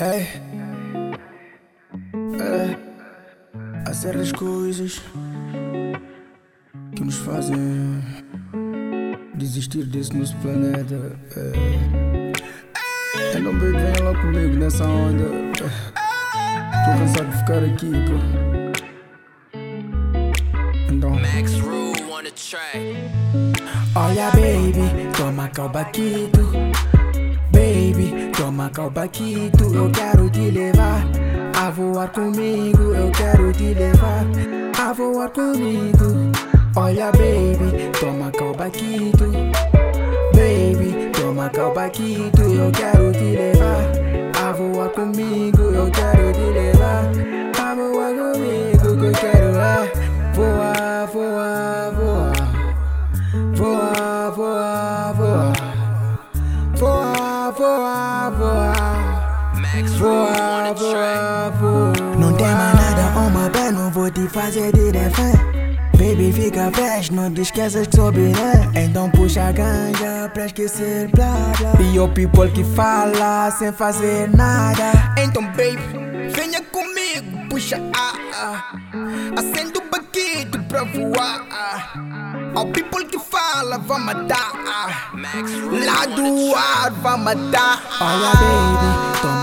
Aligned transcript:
É. 0.00 0.26
É. 2.40 2.76
Há 3.86 3.92
certas 3.92 4.32
coisas 4.32 5.02
que 6.96 7.04
nos 7.04 7.16
fazem 7.16 8.02
desistir 9.34 9.84
desse 9.84 10.16
nosso 10.16 10.34
planeta. 10.38 11.18
É. 11.36 11.52
Então, 13.36 13.52
baby, 13.52 13.72
venha 13.72 14.02
lá 14.02 14.18
comigo 14.18 14.56
nessa 14.56 14.84
onda. 14.86 15.24
Tô 15.58 15.64
cansado 16.98 17.28
de 17.28 17.36
ficar 17.36 17.62
aqui, 17.62 17.92
pô. 18.06 18.16
Então. 20.90 21.10
Max 21.10 21.52
Rule 21.60 22.10
on 22.10 22.22
the 22.22 22.30
track. 22.30 22.96
Olha, 23.94 24.30
baby, 24.30 25.10
toma 25.14 25.48
calbaquito. 25.48 26.40
Baby, 27.80 28.30
toma 28.36 28.68
calbaquito. 28.68 29.74
Eu 29.74 29.90
quero 29.90 30.28
te 30.28 30.50
levar 30.50 31.02
a 31.56 31.70
voar 31.70 32.12
comigo. 32.12 32.94
Eu 32.94 33.10
quero 33.10 33.50
te 33.54 33.72
levar 33.72 34.26
a 34.78 34.92
voar 34.92 35.30
comigo. 35.30 36.30
Olha, 36.76 37.10
baby, 37.12 37.90
toma 37.98 38.30
calbaquito. 38.32 39.24
Baby, 40.34 41.10
toma 41.18 41.48
calbaquito. 41.48 42.42
Eu 42.42 42.70
quero 42.70 43.12
te 43.12 43.24
levar 43.24 43.90
a 44.46 44.52
voar 44.52 44.90
comigo. 44.90 45.62
Eu 45.62 45.90
quero 45.90 46.32
te 46.34 46.52
levar 46.52 47.10
a 47.58 47.74
voar 47.74 48.12
comigo. 48.14 49.00
Que 49.00 49.06
eu 49.06 49.12
quero 49.12 49.56
é 49.56 49.92
voar, 50.34 51.06
voar. 51.06 51.79
Não 62.18 62.32
tem 62.34 62.46
mais 62.46 62.74
nada, 62.74 63.18
uma 63.20 63.48
pé, 63.50 63.70
não 63.70 63.90
vou 63.90 64.10
te 64.10 64.26
fazer 64.28 64.72
de 64.72 64.90
refém. 64.90 65.32
Baby, 65.92 66.32
fica 66.32 66.70
fresh, 66.72 67.10
não 67.10 67.32
te 67.32 67.42
esqueças 67.42 67.86
que 67.86 67.96
sou 67.96 68.10
né? 68.10 68.70
Então 68.74 69.10
puxa 69.10 69.42
a 69.44 69.52
ganja 69.52 70.30
pra 70.32 70.46
esquecer 70.46 71.08
blá 71.14 71.52
blá. 71.58 71.72
E 71.80 71.98
o 72.00 72.08
people 72.08 72.50
que 72.50 72.64
fala 72.64 73.50
sem 73.50 73.70
fazer 73.72 74.28
nada. 74.34 74.92
Então, 75.18 75.42
baby, 75.48 75.78
venha 76.34 76.62
comigo, 76.62 77.48
puxa 77.50 77.76
a. 77.94 78.12
a. 78.34 78.64
Acende 79.38 79.78
o 79.78 79.90
baquete 79.90 80.58
pra 80.68 80.84
voar. 80.84 81.46
Ao 82.54 82.66
people 82.66 83.04
que 83.04 83.18
fala, 83.18 83.78
vai 83.78 84.00
matar. 84.00 84.52
Lá 85.14 86.06
do 86.06 86.56
ar 86.56 86.90
vai 86.90 87.18
matar. 87.18 87.82
Olha, 88.00 88.32
baby, 88.32 89.20
toma 89.20 89.39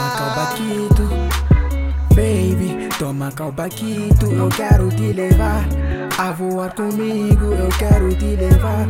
Baby, 2.15 2.89
toma 2.97 3.31
calbaquito. 3.31 4.25
Eu 4.25 4.49
quero 4.49 4.89
te 4.89 5.13
levar 5.13 5.63
a 6.17 6.31
voar 6.31 6.73
comigo. 6.73 7.53
Eu 7.53 7.69
quero 7.77 8.09
te 8.15 8.35
levar 8.35 8.87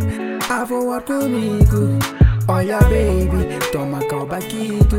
a 0.50 0.64
voar 0.64 1.02
comigo. 1.02 2.00
Olha, 2.48 2.80
baby, 2.80 3.60
toma 3.74 4.00
calbaquito. 4.06 4.98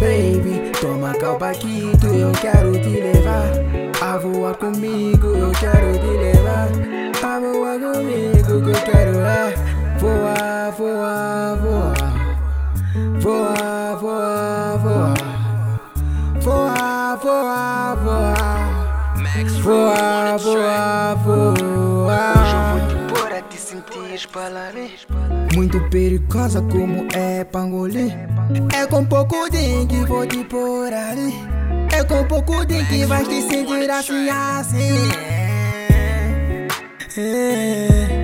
Baby, 0.00 0.72
toma 0.80 1.12
calbaquito. 1.14 2.06
Eu 2.06 2.32
quero 2.32 2.72
te 2.72 2.98
levar 2.98 3.52
a 4.00 4.16
voar 4.16 4.54
comigo. 4.54 5.26
Eu 5.26 5.52
quero 5.52 5.92
te 5.92 6.06
levar 6.06 6.70
a 7.22 7.38
voar 7.38 7.78
comigo. 7.78 8.62
Que 8.64 8.70
eu 8.70 8.92
quero 8.92 9.20
é 9.20 9.54
voar, 9.98 10.72
voar. 10.72 11.58
Voar, 13.20 13.96
voar, 13.98 14.78
voar. 14.78 15.20
Voar, 15.20 15.39
on 19.40 20.36
the 20.36 20.42
track. 20.42 21.18
voar, 21.18 21.54
voar. 22.04 22.78
Vou 22.78 22.88
te 22.88 23.14
pôr 23.14 23.32
a 23.32 23.42
te 23.42 23.56
sentir 23.56 24.28
palavras. 24.28 25.06
Muito 25.54 25.80
perigosa 25.90 26.60
como 26.62 27.06
é 27.12 27.44
pangolim. 27.44 28.12
É 28.74 28.86
com 28.86 29.04
pouco 29.04 29.50
que 29.50 30.04
vou 30.06 30.26
te 30.26 30.44
pôr 30.44 30.92
ali. 30.92 31.34
É 31.92 32.04
com 32.04 32.24
pouco 32.24 32.66
que 32.66 33.04
vais 33.06 33.26
te 33.26 33.42
sentir 33.42 33.90
assim, 33.90 34.28
assim. 34.28 35.10
É, 35.16 36.68
é, 37.16 38.19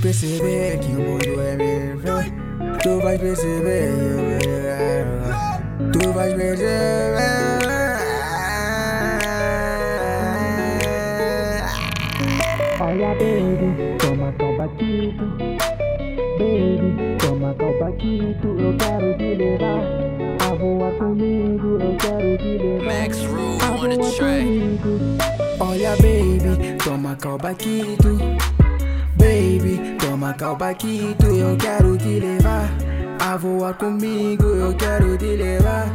perceber 0.00 0.78
que 0.78 0.92
o 0.92 1.00
mundo 1.00 1.40
é 1.40 1.56
meu. 1.56 2.00
Tu 2.82 3.00
vais 3.00 3.18
perceber. 3.20 3.90
Tu 5.92 6.12
vais 6.12 6.34
perceber. 6.34 7.40
Olha, 12.80 13.14
baby, 13.14 13.96
toma 13.98 14.32
calbaquito. 14.32 15.24
Baby, 16.38 17.16
toma 17.18 17.54
calbaquito. 17.54 18.48
Eu 18.58 18.76
quero 18.78 19.16
te 19.18 19.34
levar 19.34 19.84
a 20.40 20.54
voar 20.54 20.92
comigo. 20.94 21.78
Eu 21.80 21.96
quero 21.96 22.38
te 22.38 22.58
levar. 22.58 22.84
Max 23.02 23.22
Rule 23.24 23.58
a 23.60 23.70
on 23.72 23.90
the 23.90 23.96
voar 23.96 24.12
track. 24.12 24.44
comigo. 24.44 24.98
Olha, 25.60 25.96
baby, 25.96 26.76
toma 26.82 27.16
calbaquito. 27.16 28.18
Baby, 29.30 29.96
toma 30.00 30.34
calbaquito. 30.34 31.26
Eu 31.26 31.56
quero 31.56 31.96
te 31.96 32.18
levar 32.18 32.68
a 33.20 33.36
voar 33.36 33.74
comigo. 33.74 34.42
Eu 34.42 34.74
quero 34.74 35.16
te 35.16 35.36
levar 35.36 35.86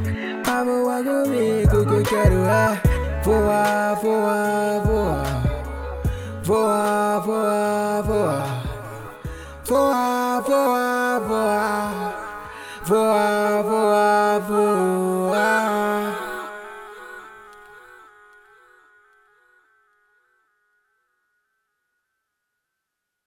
a 0.47 0.63
voar 0.63 1.03
comigo. 1.03 1.85
Que 1.85 1.94
eu 1.95 2.03
quero 2.03 2.45
é 2.45 2.81
voar, 3.25 3.95
voar. 4.01 4.81
Voar, 6.45 7.19
voar, 7.25 8.03
voar. 8.03 8.63
Voar, 9.66 10.41
voar, 10.41 11.22
voar. 11.28 12.16
Voar, 12.85 13.63
voar, 13.63 13.63
voar. 13.63 14.25